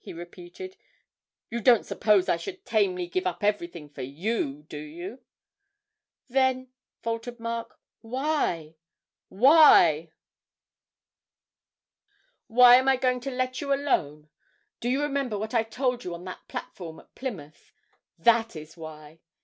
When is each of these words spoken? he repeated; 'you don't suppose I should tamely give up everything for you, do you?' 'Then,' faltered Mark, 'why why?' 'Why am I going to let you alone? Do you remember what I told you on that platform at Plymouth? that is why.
he 0.00 0.12
repeated; 0.12 0.76
'you 1.50 1.60
don't 1.60 1.86
suppose 1.86 2.28
I 2.28 2.36
should 2.36 2.64
tamely 2.66 3.06
give 3.06 3.28
up 3.28 3.44
everything 3.44 3.88
for 3.88 4.02
you, 4.02 4.64
do 4.64 4.76
you?' 4.76 5.20
'Then,' 6.28 6.72
faltered 7.00 7.38
Mark, 7.38 7.78
'why 8.00 8.74
why?' 9.28 10.10
'Why 12.48 12.74
am 12.74 12.88
I 12.88 12.96
going 12.96 13.20
to 13.20 13.30
let 13.30 13.60
you 13.60 13.72
alone? 13.72 14.28
Do 14.80 14.88
you 14.88 15.00
remember 15.00 15.38
what 15.38 15.54
I 15.54 15.62
told 15.62 16.02
you 16.02 16.12
on 16.12 16.24
that 16.24 16.48
platform 16.48 16.98
at 16.98 17.14
Plymouth? 17.14 17.70
that 18.18 18.56
is 18.56 18.76
why. 18.76 19.20